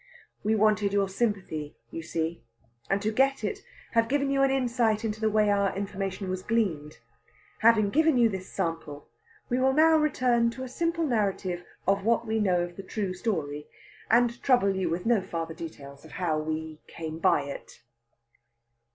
[0.43, 2.41] We wanted your sympathy, you see,
[2.89, 3.59] and to get it
[3.91, 6.97] have given you an insight into the way our information was gleaned.
[7.59, 9.09] Having given you this sample,
[9.47, 13.67] we will now return to simple narrative of what we know of the true story,
[14.09, 17.83] and trouble you with no further details of how we came by it.